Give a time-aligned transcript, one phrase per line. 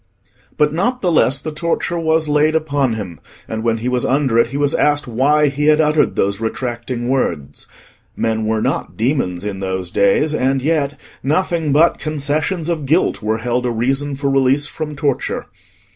[0.57, 4.39] But not the less the torture was laid upon him, and when he was under
[4.39, 7.67] it he was asked why he had uttered those retracting words.
[8.15, 13.37] Men were not demons in those days, and yet nothing but concessions of guilt were
[13.37, 15.45] held a reason for release from torture.